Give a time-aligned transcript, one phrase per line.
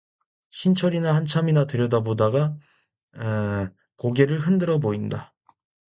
[0.49, 2.57] 신철이는 한참이나 들여다보다가
[3.97, 5.35] 고개를 흔들어 보인다.